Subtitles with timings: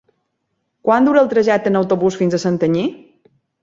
[0.87, 2.91] Quant dura el trajecte en autobús fins a Santanyí?